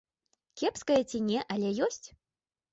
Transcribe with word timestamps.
Кепская 0.61 0.97
ці 1.09 1.23
не, 1.29 1.45
але 1.53 1.77
ёсць. 1.91 2.05